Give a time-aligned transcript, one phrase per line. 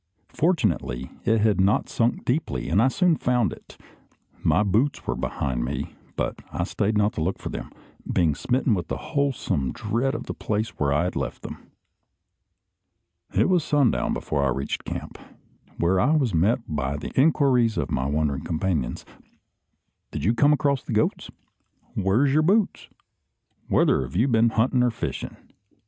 [0.29, 3.77] Fortunately, it had not sunk deeply, and I soon found it.
[4.41, 7.69] My boots were behind me, but I stayed not to look for them,
[8.11, 11.69] being smitten with a wholesome dread of the place where I had left them.
[13.35, 15.19] It was sundown before I reached camp,
[15.77, 19.05] where I was met by the inquiries of my wondering companions.
[20.09, 21.29] "Did you come across the `goats'?"
[21.93, 22.89] "Where's your boots?"
[23.67, 25.37] "Whether have you been hunting or fishing?"